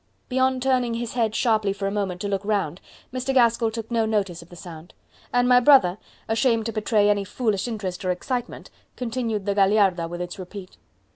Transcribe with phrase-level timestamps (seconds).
[0.29, 2.81] Beyond turning his head sharply for a moment to look round,
[3.13, 3.35] Mr.
[3.35, 4.95] Gaskell took no notice of the sound;
[5.31, 10.19] and my brother, ashamed to betray any foolish interest or excitement, continued the Gagliarda, with
[10.21, 10.75] its repeat.